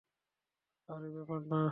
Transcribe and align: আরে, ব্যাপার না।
আরে, 0.89 1.07
ব্যাপার 1.15 1.41
না। 1.51 1.61